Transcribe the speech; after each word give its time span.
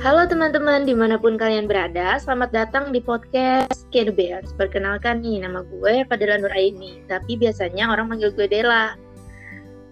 Halo 0.00 0.24
teman-teman 0.24 0.88
di 0.88 0.96
mana 0.96 1.20
pun 1.20 1.36
kalian 1.36 1.68
berada, 1.68 2.16
selamat 2.16 2.56
datang 2.56 2.88
di 2.88 3.04
podcast 3.04 3.84
Care 3.92 4.08
Bears. 4.08 4.48
Perkenalkan 4.56 5.20
nih, 5.20 5.44
nama 5.44 5.60
gue 5.60 6.08
Fadila 6.08 6.40
Nuraini, 6.40 7.04
tapi 7.04 7.36
biasanya 7.36 7.92
orang 7.92 8.08
manggil 8.08 8.32
gue 8.32 8.48
Dela. 8.48 8.96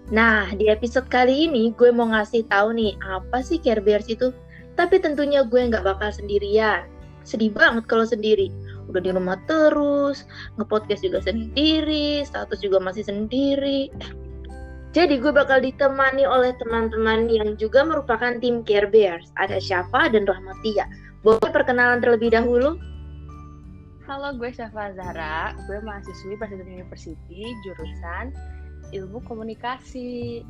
Nah, 0.08 0.48
di 0.56 0.72
episode 0.72 1.12
kali 1.12 1.44
ini 1.44 1.76
gue 1.76 1.92
mau 1.92 2.08
ngasih 2.08 2.48
tahu 2.48 2.72
nih, 2.72 2.96
apa 3.04 3.44
sih 3.44 3.60
Care 3.60 3.84
Bears 3.84 4.08
itu? 4.08 4.32
Tapi 4.80 4.96
tentunya 4.96 5.44
gue 5.44 5.60
nggak 5.60 5.84
bakal 5.84 6.08
sendirian. 6.08 6.88
Sedih 7.28 7.52
banget 7.52 7.84
kalau 7.84 8.08
sendiri. 8.08 8.48
Udah 8.88 9.04
di 9.04 9.12
rumah 9.12 9.36
terus, 9.44 10.24
ngepodcast 10.56 11.04
juga 11.04 11.20
sendiri, 11.20 12.24
status 12.24 12.64
juga 12.64 12.80
masih 12.80 13.04
sendiri. 13.04 13.92
Jadi 14.98 15.22
gue 15.22 15.30
bakal 15.30 15.62
ditemani 15.62 16.26
oleh 16.26 16.58
teman-teman 16.58 17.30
yang 17.30 17.54
juga 17.54 17.86
merupakan 17.86 18.34
tim 18.42 18.66
Care 18.66 18.90
Bears. 18.90 19.30
Ada 19.38 19.62
Syafa 19.62 20.10
dan 20.10 20.26
Rahmatia. 20.26 20.90
Boleh 21.22 21.54
perkenalan 21.54 22.02
terlebih 22.02 22.34
dahulu? 22.34 22.74
Halo, 24.10 24.34
gue 24.34 24.50
Syafa 24.50 24.90
Zahra. 24.98 25.54
Gue 25.70 25.78
mahasiswi 25.86 26.34
Presiden 26.34 26.66
University, 26.66 27.46
jurusan 27.62 28.34
Ilmu 28.90 29.22
Komunikasi. 29.22 30.42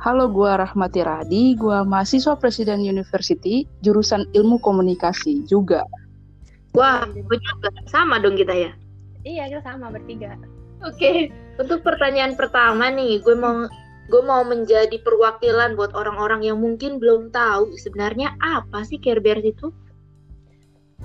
Halo, 0.00 0.32
gue 0.32 0.48
Rahmati 0.56 1.04
Radi. 1.04 1.60
Gue 1.60 1.76
mahasiswa 1.84 2.40
Presiden 2.40 2.80
University, 2.80 3.68
jurusan 3.84 4.32
Ilmu 4.32 4.64
Komunikasi 4.64 5.44
juga. 5.44 5.84
Wah, 6.72 7.04
gue 7.04 7.36
juga. 7.36 7.68
Sama 7.84 8.16
dong 8.16 8.40
kita 8.40 8.56
ya? 8.56 8.72
Iya, 9.28 9.52
kita 9.52 9.76
sama 9.76 9.92
bertiga. 9.92 10.40
Oke, 10.80 11.28
untuk 11.60 11.84
pertanyaan 11.84 12.40
pertama 12.40 12.88
nih, 12.88 13.20
gue 13.20 13.36
mau 13.36 13.68
gue 14.10 14.22
mau 14.26 14.42
menjadi 14.42 14.96
perwakilan 15.06 15.78
buat 15.78 15.94
orang-orang 15.94 16.42
yang 16.42 16.58
mungkin 16.58 16.98
belum 16.98 17.30
tahu 17.30 17.78
sebenarnya 17.78 18.34
apa 18.42 18.82
sih 18.82 18.98
Care 18.98 19.22
Bears 19.22 19.44
itu. 19.46 19.70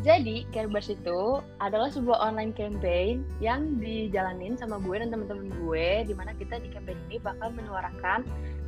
Jadi, 0.01 0.47
Care 0.51 0.67
Bears 0.67 0.91
itu 0.91 1.39
adalah 1.61 1.91
sebuah 1.91 2.17
online 2.17 2.51
campaign 2.55 3.23
yang 3.43 3.77
dijalanin 3.77 4.57
sama 4.57 4.81
gue 4.81 4.95
dan 4.95 5.13
teman-teman 5.13 5.53
gue, 5.53 5.87
di 6.07 6.13
mana 6.17 6.31
kita 6.35 6.59
di 6.59 6.71
campaign 6.73 6.99
ini 7.11 7.21
bakal 7.21 7.51
menyuarakan 7.53 8.25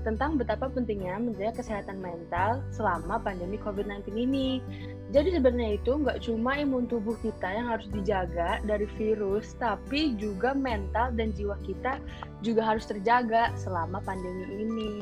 tentang 0.08 0.40
betapa 0.40 0.72
pentingnya 0.72 1.20
menjaga 1.20 1.60
kesehatan 1.60 2.00
mental 2.00 2.64
selama 2.72 3.20
pandemi 3.20 3.60
COVID-19 3.60 4.16
ini. 4.16 4.64
Jadi 5.12 5.36
sebenarnya 5.36 5.76
itu 5.76 6.00
nggak 6.00 6.24
cuma 6.24 6.56
imun 6.56 6.88
tubuh 6.88 7.20
kita 7.20 7.52
yang 7.52 7.68
harus 7.68 7.92
dijaga 7.92 8.64
dari 8.64 8.88
virus, 8.96 9.52
tapi 9.60 10.16
juga 10.16 10.56
mental 10.56 11.12
dan 11.20 11.36
jiwa 11.36 11.60
kita 11.68 12.00
juga 12.40 12.64
harus 12.64 12.88
terjaga 12.88 13.52
selama 13.60 14.00
pandemi 14.08 14.48
ini. 14.64 14.94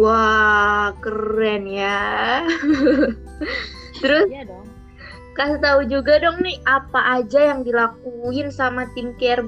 Wah, 0.00 0.96
keren 1.04 1.68
ya. 1.68 2.48
Terus 4.00 4.28
iya 4.32 4.48
dong. 4.48 4.64
Kasih 5.36 5.60
tahu 5.60 5.84
juga 5.84 6.16
dong 6.16 6.40
nih 6.40 6.56
apa 6.64 7.20
aja 7.20 7.52
yang 7.52 7.60
dilakuin 7.60 8.48
sama 8.48 8.88
tim 8.96 9.12
Care 9.20 9.44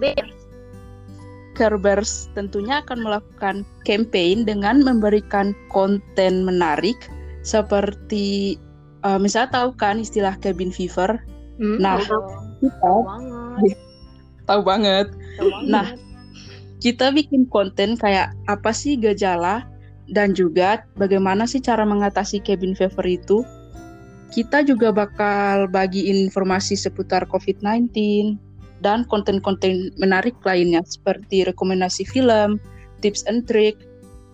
Bears 1.59 2.31
tentunya 2.39 2.79
akan 2.87 3.03
melakukan 3.03 3.67
campaign 3.83 4.47
dengan 4.47 4.87
memberikan 4.87 5.53
konten 5.75 6.47
menarik 6.47 6.97
seperti 7.43 8.59
uh, 9.03 9.19
misalnya 9.19 9.51
tahu 9.63 9.69
kan 9.75 9.99
istilah 9.99 10.39
cabin 10.39 10.71
fever. 10.71 11.19
Hmm, 11.59 11.83
nah, 11.83 11.99
tahu. 11.99 12.23
kita 12.63 12.77
tahu 12.79 13.01
banget. 13.03 13.79
tahu 14.47 14.61
banget. 14.63 15.07
Tahu 15.39 15.49
banget. 15.51 15.69
Nah, 15.71 15.87
kita 16.79 17.11
bikin 17.11 17.51
konten 17.51 17.99
kayak 17.99 18.31
apa 18.47 18.71
sih 18.71 18.95
gejala 18.95 19.67
dan 20.15 20.33
juga 20.33 20.87
bagaimana 20.95 21.45
sih 21.45 21.59
cara 21.59 21.83
mengatasi 21.83 22.41
cabin 22.43 22.79
fever 22.79 23.07
itu. 23.07 23.43
Kita 24.29 24.61
juga 24.61 24.93
bakal 24.93 25.73
bagi 25.73 26.13
informasi 26.13 26.77
seputar 26.77 27.25
COVID-19 27.33 28.37
dan 28.85 29.03
konten-konten 29.07 29.91
menarik 29.99 30.35
lainnya 30.47 30.83
seperti 30.87 31.47
rekomendasi 31.47 32.07
film, 32.07 32.63
tips 33.03 33.27
and 33.27 33.47
trick, 33.51 33.75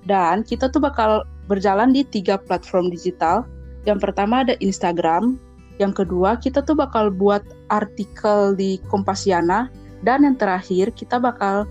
dan 0.05 0.45
kita 0.45 0.69
tuh 0.69 0.85
bakal 0.85 1.25
berjalan 1.49 1.93
di 1.93 2.05
tiga 2.09 2.41
platform 2.41 2.89
digital 2.93 3.45
yang 3.85 4.01
pertama 4.01 4.45
ada 4.45 4.57
Instagram, 4.65 5.37
yang 5.77 5.93
kedua 5.93 6.41
kita 6.41 6.65
tuh 6.65 6.77
bakal 6.77 7.13
buat 7.13 7.45
artikel 7.69 8.57
di 8.57 8.81
Kompasiana, 8.89 9.69
dan 10.05 10.25
yang 10.25 10.37
terakhir 10.41 10.93
kita 10.97 11.21
bakal 11.21 11.69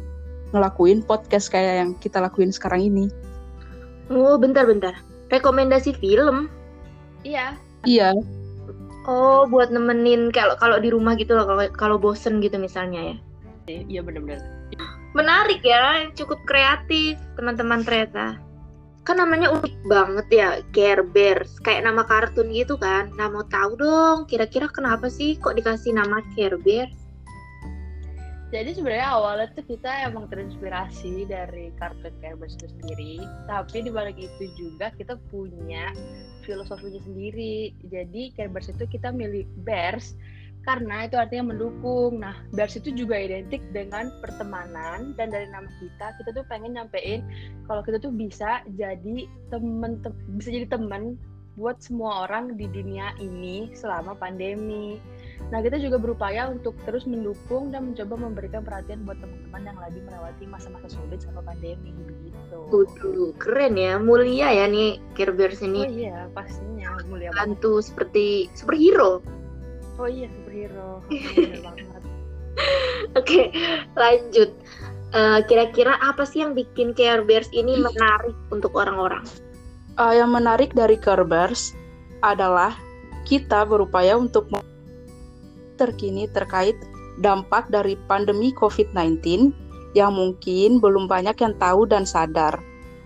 ngelakuin 0.53 1.01
podcast 1.01 1.50
kayak 1.50 1.81
yang 1.81 1.91
kita 1.97 2.22
lakuin 2.22 2.53
sekarang 2.53 2.85
ini. 2.85 3.09
Oh, 4.13 4.38
bentar-bentar. 4.38 4.94
Rekomendasi 5.34 5.97
film? 5.97 6.53
Iya. 7.25 7.57
Iya. 7.90 8.13
Oh, 9.03 9.44
buat 9.47 9.68
nemenin 9.68 10.31
kalau 10.31 10.56
kalau 10.56 10.80
di 10.80 10.88
rumah 10.88 11.19
gitu 11.19 11.36
loh, 11.36 11.44
kalau 11.44 11.64
kalau 11.75 11.97
bosen 12.00 12.40
gitu 12.40 12.56
misalnya 12.56 13.14
ya. 13.14 13.16
Iya 13.68 14.02
benar-benar. 14.03 14.44
Menarik 15.14 15.62
ya, 15.64 16.08
cukup 16.16 16.40
kreatif 16.47 17.19
teman-teman 17.36 17.84
ternyata 17.84 18.40
kan 19.03 19.19
namanya 19.19 19.52
unik 19.52 19.75
banget 19.84 20.28
ya 20.31 20.50
Care 20.72 21.03
Bears 21.03 21.59
kayak 21.59 21.84
nama 21.84 22.08
kartun 22.08 22.47
gitu 22.56 22.80
kan 22.80 23.12
nah 23.19 23.28
mau 23.28 23.44
tahu 23.44 23.75
dong 23.75 24.18
kira-kira 24.31 24.72
kenapa 24.72 25.12
sih 25.12 25.35
kok 25.35 25.59
dikasih 25.59 25.91
nama 25.91 26.24
Care 26.34 26.56
Bears 26.56 27.03
jadi 28.53 28.69
sebenarnya 28.78 29.09
awalnya 29.09 29.47
tuh 29.58 29.66
kita 29.66 29.90
emang 30.06 30.30
terinspirasi 30.30 31.25
dari 31.25 31.74
Care 31.81 31.97
Bears 32.22 32.53
itu 32.62 32.69
sendiri 32.69 33.25
tapi 33.50 33.81
di 33.81 33.90
balik 33.90 34.16
itu 34.22 34.46
juga 34.53 34.94
kita 34.94 35.18
punya 35.34 35.90
filosofinya 36.46 37.02
sendiri 37.02 37.74
jadi 37.90 38.30
Bears 38.53 38.69
itu 38.69 38.86
kita 38.86 39.09
milik 39.09 39.50
bears 39.66 40.14
karena 40.64 41.08
itu 41.08 41.19
artinya 41.19 41.52
mendukung. 41.52 42.24
Nah, 42.24 42.40
Bears 42.56 42.80
itu 42.80 42.96
juga 42.96 43.19
identik 43.19 43.59
dengan 43.75 44.08
pertemanan 44.24 45.12
dan 45.20 45.28
dari 45.28 45.47
nama 45.52 45.68
kita 45.80 46.16
kita 46.20 46.30
tuh 46.31 46.46
pengen 46.47 46.80
nyampein 46.80 47.20
kalau 47.68 47.84
kita 47.84 48.00
tuh 48.00 48.16
bisa 48.16 48.64
jadi 48.80 49.28
temen 49.52 50.00
te 50.00 50.09
bisa 50.40 50.56
jadi 50.56 50.68
temen 50.72 51.20
buat 51.53 51.78
semua 51.84 52.25
orang 52.25 52.58
di 52.58 52.66
dunia 52.66 53.14
ini 53.22 53.70
selama 53.78 54.18
pandemi. 54.18 54.97
Nah, 55.51 55.59
kita 55.61 55.77
juga 55.77 55.99
berupaya 55.99 56.49
untuk 56.49 56.73
terus 56.87 57.03
mendukung 57.03 57.69
dan 57.69 57.91
mencoba 57.91 58.15
memberikan 58.15 58.63
perhatian 58.63 59.03
buat 59.03 59.19
teman-teman 59.19 59.61
yang 59.67 59.79
lagi 59.81 59.99
melewati 60.01 60.43
masa-masa 60.47 60.87
sulit 60.89 61.19
sama 61.21 61.43
pandemi 61.43 61.91
begitu. 61.93 62.57
Waduh, 62.71 63.35
keren 63.37 63.75
ya, 63.75 63.99
mulia 63.99 64.49
ya 64.49 64.65
nih 64.69 64.97
Care 65.13 65.35
Bears 65.35 65.61
ini. 65.61 65.83
Oh 65.83 65.91
iya, 65.91 66.17
pastinya 66.31 66.97
mulia 67.05 67.29
banget. 67.33 67.59
Bantu 67.59 67.83
seperti 67.83 68.49
superhero. 68.57 69.21
Oh 70.01 70.09
iya, 70.09 70.31
superhero. 70.31 71.03
Oke, 73.19 73.53
lanjut. 73.93 74.49
Uh, 75.13 75.45
kira-kira 75.45 75.93
apa 76.01 76.25
sih 76.25 76.41
yang 76.41 76.57
bikin 76.57 76.97
Care 76.97 77.21
Bears 77.21 77.49
ini 77.53 77.77
menarik 77.77 78.33
untuk 78.49 78.73
orang-orang? 78.73 79.21
Uh, 80.01 80.17
yang 80.17 80.33
menarik 80.33 80.73
dari 80.73 80.97
Care 80.97 81.21
Bears 81.21 81.77
adalah 82.25 82.73
kita 83.29 83.61
berupaya 83.69 84.17
untuk 84.17 84.49
terkini 85.83 86.31
terkait 86.31 86.79
dampak 87.19 87.67
dari 87.67 87.99
pandemi 88.07 88.55
COVID-19 88.55 89.51
yang 89.94 90.16
mungkin 90.16 90.81
belum 90.81 91.05
banyak 91.05 91.38
yang 91.38 91.53
tahu 91.59 91.85
dan 91.85 92.07
sadar. 92.07 92.57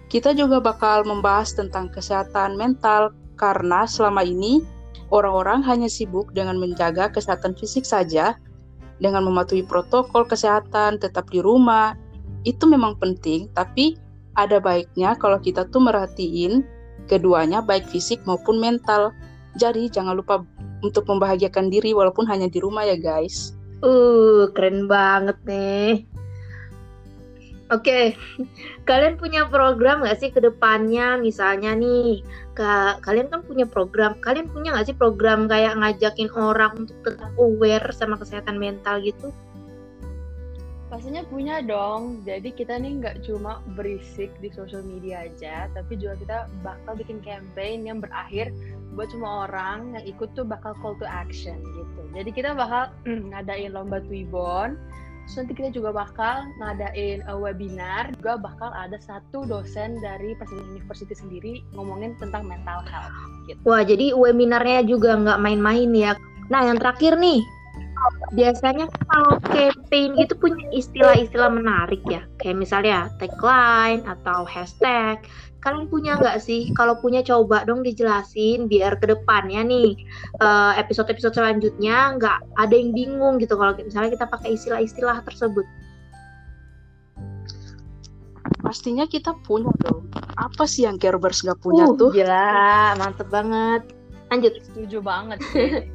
Kita 0.08 0.32
juga 0.32 0.64
bakal 0.64 1.04
membahas 1.04 1.52
tentang 1.52 1.92
kesehatan 1.92 2.56
mental 2.56 3.12
karena 3.36 3.84
selama 3.84 4.24
ini 4.24 4.64
orang-orang 5.12 5.60
hanya 5.68 5.92
sibuk 5.92 6.32
dengan 6.32 6.56
menjaga 6.56 7.12
kesehatan 7.12 7.60
fisik 7.60 7.84
saja, 7.84 8.40
dengan 9.04 9.28
mematuhi 9.28 9.68
protokol 9.68 10.24
kesehatan, 10.24 10.98
tetap 11.04 11.28
di 11.28 11.44
rumah. 11.44 12.00
Itu 12.48 12.72
memang 12.72 12.96
penting, 13.04 13.52
tapi 13.52 14.00
ada 14.40 14.64
baiknya 14.64 15.20
kalau 15.20 15.44
kita 15.44 15.68
tuh 15.68 15.84
merhatiin 15.84 16.64
keduanya 17.12 17.60
baik 17.60 17.84
fisik 17.92 18.24
maupun 18.24 18.64
mental. 18.64 19.12
Jadi 19.60 19.90
jangan 19.92 20.16
lupa 20.16 20.46
untuk 20.82 21.10
membahagiakan 21.10 21.72
diri 21.74 21.94
walaupun 21.94 22.28
hanya 22.30 22.50
di 22.50 22.60
rumah 22.62 22.86
ya 22.86 22.98
guys. 22.98 23.54
Uh, 23.82 24.50
keren 24.58 24.90
banget 24.90 25.38
nih. 25.46 26.06
Oke, 27.68 27.84
okay. 27.84 28.06
kalian 28.88 29.20
punya 29.20 29.44
program 29.52 30.00
nggak 30.00 30.24
sih 30.24 30.32
ke 30.32 30.40
depannya? 30.40 31.20
Misalnya 31.20 31.76
nih, 31.76 32.24
ke, 32.56 32.64
kalian 33.04 33.28
kan 33.28 33.44
punya 33.44 33.68
program, 33.68 34.16
kalian 34.24 34.48
punya 34.48 34.72
nggak 34.72 34.88
sih 34.88 34.96
program 34.96 35.52
kayak 35.52 35.76
ngajakin 35.76 36.32
orang 36.32 36.72
untuk 36.80 36.96
tetap 37.04 37.28
aware 37.36 37.84
sama 37.92 38.16
kesehatan 38.16 38.56
mental 38.56 39.04
gitu? 39.04 39.36
Pastinya 40.88 41.28
punya 41.28 41.60
dong. 41.60 42.24
Jadi 42.24 42.56
kita 42.56 42.80
nih 42.80 43.04
nggak 43.04 43.28
cuma 43.28 43.60
berisik 43.76 44.32
di 44.40 44.48
sosial 44.48 44.88
media 44.88 45.28
aja, 45.28 45.68
tapi 45.76 46.00
juga 46.00 46.16
kita 46.24 46.38
bakal 46.64 46.96
bikin 46.96 47.20
campaign 47.20 47.84
yang 47.84 48.00
berakhir 48.00 48.56
buat 48.98 49.14
semua 49.14 49.46
orang 49.46 49.94
yang 49.94 50.04
ikut 50.10 50.34
tuh 50.34 50.42
bakal 50.42 50.74
call 50.82 50.98
to 50.98 51.06
action 51.06 51.62
gitu. 51.62 52.02
Jadi 52.18 52.30
kita 52.34 52.58
bakal 52.58 52.90
ngadain 53.32 53.72
lomba 53.78 54.02
Twibbon 54.02 54.76
Terus 55.28 55.44
nanti 55.44 55.60
kita 55.60 55.76
juga 55.76 55.92
bakal 55.92 56.48
ngadain 56.56 57.20
uh, 57.28 57.36
webinar, 57.36 58.16
juga 58.16 58.40
bakal 58.40 58.72
ada 58.72 58.96
satu 58.96 59.44
dosen 59.44 60.00
dari 60.00 60.32
Presiden 60.40 60.72
University 60.72 61.12
sendiri 61.12 61.54
ngomongin 61.76 62.16
tentang 62.16 62.48
mental 62.48 62.80
health. 62.88 63.12
Gitu. 63.44 63.60
Wah, 63.68 63.84
jadi 63.84 64.16
webinarnya 64.16 64.88
juga 64.88 65.20
nggak 65.20 65.44
main-main 65.44 65.92
ya. 65.92 66.16
Nah, 66.48 66.72
yang 66.72 66.80
terakhir 66.80 67.20
nih, 67.20 67.44
biasanya 68.36 68.92
kalau 69.08 69.40
campaign 69.52 70.20
itu 70.20 70.34
punya 70.36 70.68
istilah-istilah 70.76 71.52
menarik 71.52 72.04
ya, 72.10 72.24
kayak 72.44 72.60
misalnya 72.60 73.08
tagline 73.22 74.04
atau 74.04 74.44
hashtag. 74.44 75.22
Kalian 75.64 75.90
punya 75.90 76.16
nggak 76.16 76.40
sih? 76.40 76.72
Kalau 76.78 76.96
punya 77.02 77.26
coba 77.26 77.66
dong 77.68 77.84
dijelasin 77.84 78.70
biar 78.72 79.00
ke 79.02 79.10
depannya 79.10 79.66
nih 79.66 80.00
eh, 80.40 80.74
episode-episode 80.80 81.34
selanjutnya 81.34 82.16
nggak 82.16 82.38
ada 82.56 82.76
yang 82.78 82.94
bingung 82.96 83.42
gitu 83.42 83.58
kalau 83.58 83.74
misalnya 83.76 84.14
kita 84.14 84.26
pakai 84.30 84.56
istilah-istilah 84.56 85.24
tersebut. 85.28 85.66
Pastinya 88.64 89.08
kita 89.08 89.32
punya 89.48 89.72
dong. 89.84 90.08
Apa 90.36 90.68
sih 90.68 90.86
yang 90.86 91.00
Kerbers 91.00 91.44
nggak 91.44 91.60
punya 91.64 91.88
Uh, 91.88 91.96
tuh? 91.96 92.12
Gila, 92.12 92.96
mantep 93.00 93.28
banget. 93.32 93.92
Lanjut. 94.28 94.54
Setuju 94.60 95.00
banget 95.00 95.40
sih. 95.52 95.88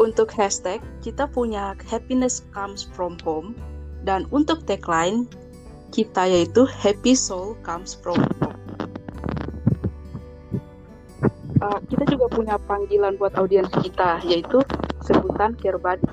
Untuk 0.00 0.32
hashtag, 0.32 0.80
kita 1.04 1.28
punya 1.28 1.76
happiness 1.84 2.40
comes 2.56 2.88
from 2.96 3.20
home. 3.20 3.52
Dan 4.00 4.24
untuk 4.32 4.64
tagline, 4.64 5.28
kita 5.92 6.24
yaitu 6.24 6.64
happy 6.64 7.12
soul 7.12 7.52
comes 7.60 7.92
from 7.92 8.16
home. 8.40 8.56
Uh, 11.60 11.76
kita 11.92 12.08
juga 12.16 12.32
punya 12.32 12.56
panggilan 12.64 13.20
buat 13.20 13.36
audiens 13.36 13.68
kita, 13.84 14.24
yaitu 14.24 14.64
sebutan 15.04 15.52
care 15.60 15.76
buddy. 15.76 16.08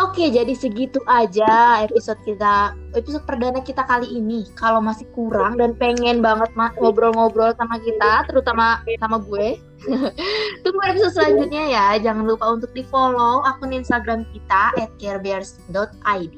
Oke, 0.00 0.32
jadi 0.32 0.56
segitu 0.56 0.96
aja 1.04 1.84
episode 1.84 2.16
kita, 2.24 2.72
episode 2.96 3.20
perdana 3.28 3.60
kita 3.60 3.84
kali 3.84 4.08
ini. 4.08 4.48
Kalau 4.56 4.80
masih 4.80 5.04
kurang 5.12 5.60
dan 5.60 5.76
pengen 5.76 6.24
banget 6.24 6.48
ma- 6.56 6.72
ngobrol-ngobrol 6.80 7.52
sama 7.60 7.76
kita, 7.84 8.24
terutama 8.24 8.80
sama 8.96 9.20
gue, 9.20 9.60
tunggu 10.64 10.80
episode 10.88 11.12
selanjutnya 11.12 11.64
ya. 11.68 11.86
Jangan 12.00 12.24
lupa 12.24 12.48
untuk 12.48 12.72
di 12.72 12.80
follow 12.88 13.44
akun 13.44 13.76
Instagram 13.76 14.24
kita 14.32 14.72
@carebears.id. 14.96 16.32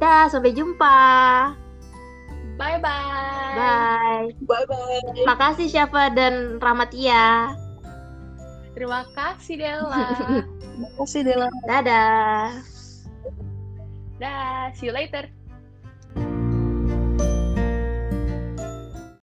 Dah, 0.00 0.32
sampai 0.32 0.56
jumpa. 0.56 0.96
Bye-bye. 2.56 3.56
Bye. 3.60 4.28
Bye-bye. 4.40 5.28
Makasih 5.28 5.68
siapa 5.68 6.08
dan 6.16 6.56
Ramatia. 6.64 7.52
Terima 8.72 9.04
kasih 9.12 9.60
Della. 9.60 10.16
Terima 10.72 10.88
kasih 10.96 11.20
Dela. 11.28 11.48
Dadah. 11.68 12.71
Dah, 14.22 14.70
see 14.78 14.86
you 14.86 14.92
later. 14.92 15.41